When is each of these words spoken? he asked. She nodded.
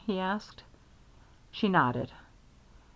he 0.07 0.17
asked. 0.19 0.63
She 1.51 1.69
nodded. 1.69 2.11